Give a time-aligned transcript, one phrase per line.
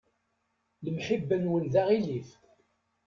[0.85, 2.29] Lemḥibba-nwen d aɣilif.